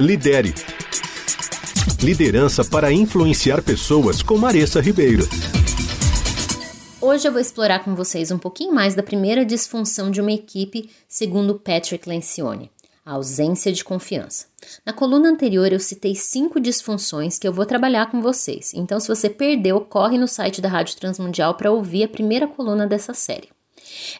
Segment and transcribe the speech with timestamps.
[0.00, 0.54] Lidere.
[2.02, 5.28] Liderança para influenciar pessoas com Maressa Ribeiro.
[6.98, 10.88] Hoje eu vou explorar com vocês um pouquinho mais da primeira disfunção de uma equipe,
[11.06, 12.70] segundo Patrick Lencioni,
[13.04, 14.46] a ausência de confiança.
[14.84, 19.08] Na coluna anterior eu citei cinco disfunções que eu vou trabalhar com vocês, então se
[19.08, 23.50] você perdeu, corre no site da Rádio Transmundial para ouvir a primeira coluna dessa série.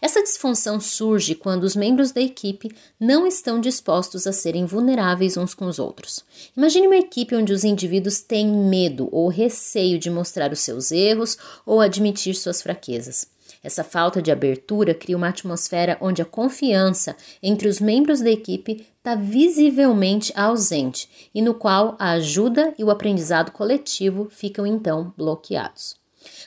[0.00, 5.54] Essa disfunção surge quando os membros da equipe não estão dispostos a serem vulneráveis uns
[5.54, 6.24] com os outros.
[6.56, 11.36] Imagine uma equipe onde os indivíduos têm medo ou receio de mostrar os seus erros
[11.64, 13.26] ou admitir suas fraquezas.
[13.62, 18.86] Essa falta de abertura cria uma atmosfera onde a confiança entre os membros da equipe
[18.98, 26.01] está visivelmente ausente e no qual a ajuda e o aprendizado coletivo ficam então bloqueados.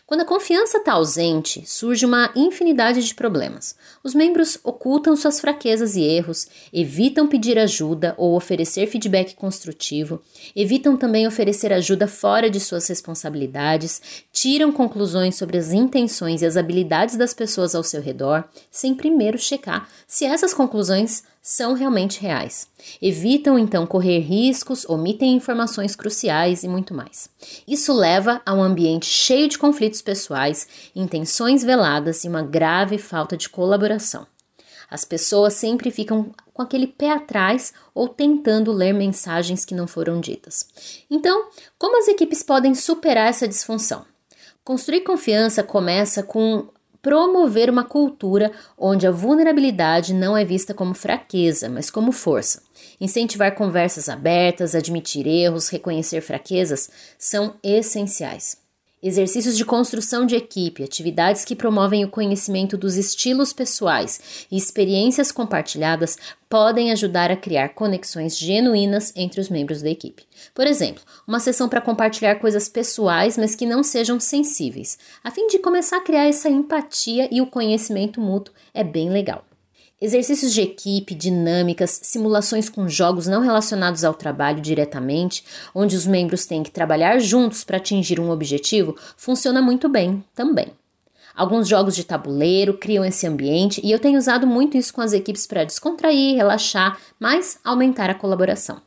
[0.05, 3.75] Quando a confiança está ausente, surge uma infinidade de problemas.
[4.03, 10.21] Os membros ocultam suas fraquezas e erros, evitam pedir ajuda ou oferecer feedback construtivo,
[10.55, 16.57] evitam também oferecer ajuda fora de suas responsabilidades, tiram conclusões sobre as intenções e as
[16.57, 22.67] habilidades das pessoas ao seu redor, sem primeiro checar se essas conclusões são realmente reais.
[22.99, 27.29] Evitam então correr riscos, omitem informações cruciais e muito mais.
[27.67, 33.37] Isso leva a um ambiente cheio de conflitos pessoais, intenções veladas e uma grave falta
[33.37, 34.25] de colaboração.
[34.89, 40.19] As pessoas sempre ficam com aquele pé atrás ou tentando ler mensagens que não foram
[40.19, 40.67] ditas.
[41.11, 44.03] Então, como as equipes podem superar essa disfunção?
[44.63, 46.69] Construir confiança começa com
[47.05, 52.63] promover uma cultura onde a vulnerabilidade não é vista como fraqueza, mas como força.
[52.99, 58.64] Incentivar conversas abertas, admitir erros, reconhecer fraquezas são essenciais.
[59.07, 65.31] Exercícios de construção de equipe, atividades que promovem o conhecimento dos estilos pessoais e experiências
[65.31, 66.17] compartilhadas
[66.49, 70.23] podem ajudar a criar conexões genuínas entre os membros da equipe.
[70.55, 75.45] Por exemplo, uma sessão para compartilhar coisas pessoais, mas que não sejam sensíveis, a fim
[75.45, 79.45] de começar a criar essa empatia e o conhecimento mútuo é bem legal.
[80.01, 86.45] Exercícios de equipe, dinâmicas, simulações com jogos não relacionados ao trabalho diretamente, onde os membros
[86.45, 90.67] têm que trabalhar juntos para atingir um objetivo, funciona muito bem também.
[91.33, 95.13] Alguns jogos de tabuleiro criam esse ambiente e eu tenho usado muito isso com as
[95.13, 98.81] equipes para descontrair, relaxar, mas aumentar a colaboração.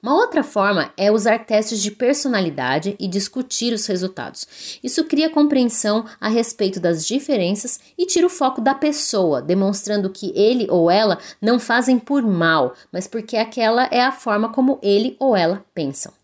[0.00, 4.78] Uma outra forma é usar testes de personalidade e discutir os resultados.
[4.82, 10.32] Isso cria compreensão a respeito das diferenças e tira o foco da pessoa, demonstrando que
[10.36, 15.16] ele ou ela não fazem por mal, mas porque aquela é a forma como ele
[15.18, 16.17] ou ela pensam.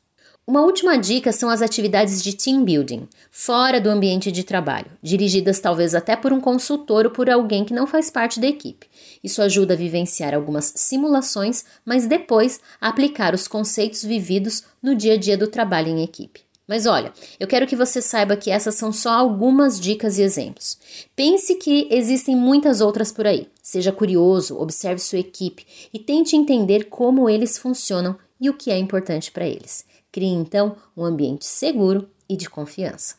[0.46, 5.58] Uma última dica são as atividades de team building, fora do ambiente de trabalho, dirigidas
[5.58, 8.86] talvez até por um consultor ou por alguém que não faz parte da equipe.
[9.22, 15.16] Isso ajuda a vivenciar algumas simulações, mas depois aplicar os conceitos vividos no dia a
[15.16, 16.42] dia do trabalho em equipe.
[16.68, 20.78] Mas olha, eu quero que você saiba que essas são só algumas dicas e exemplos.
[21.16, 23.48] Pense que existem muitas outras por aí.
[23.62, 28.76] Seja curioso, observe sua equipe e tente entender como eles funcionam e o que é
[28.76, 29.86] importante para eles.
[30.12, 33.14] Crie então um ambiente seguro e de confiança.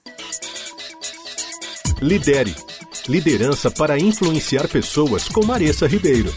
[2.00, 2.56] Lidere.
[3.09, 6.31] Liderança para influenciar pessoas com Maressa Ribeiro.